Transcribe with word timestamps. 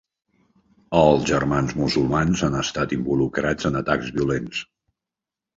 Els 0.99 1.27
Germans 1.31 1.75
Musulmans 1.81 2.43
han 2.47 2.57
estat 2.63 2.97
involucrats 2.97 3.71
en 3.71 3.81
atacs 3.83 4.11
violents. 4.17 4.65